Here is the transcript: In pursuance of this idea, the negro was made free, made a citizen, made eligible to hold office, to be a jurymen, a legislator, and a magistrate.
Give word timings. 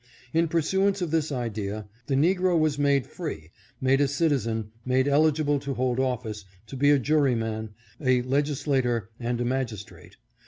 In 0.33 0.47
pursuance 0.47 0.99
of 1.03 1.11
this 1.11 1.31
idea, 1.31 1.87
the 2.07 2.15
negro 2.15 2.57
was 2.57 2.79
made 2.79 3.05
free, 3.05 3.51
made 3.79 4.01
a 4.01 4.07
citizen, 4.07 4.71
made 4.83 5.07
eligible 5.07 5.59
to 5.59 5.75
hold 5.75 5.99
office, 5.99 6.43
to 6.65 6.75
be 6.75 6.89
a 6.89 6.97
jurymen, 6.97 7.75
a 8.03 8.23
legislator, 8.23 9.11
and 9.19 9.39
a 9.39 9.45
magistrate. 9.45 10.17